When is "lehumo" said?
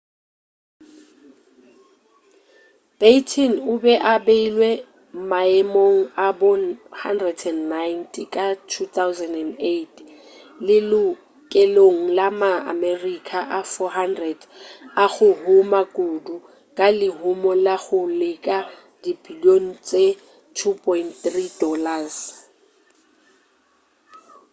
16.99-17.51